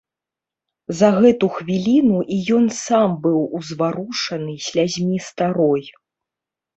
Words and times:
За 0.99 1.09
гэту 1.17 1.49
хвіліну 1.57 2.19
і 2.35 2.37
ён 2.59 2.65
сам 2.85 3.13
быў 3.25 3.37
узварушаны 3.59 4.55
слязьмі 4.69 5.17
старой. 5.29 5.85